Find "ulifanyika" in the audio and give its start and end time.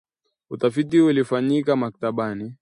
1.07-1.75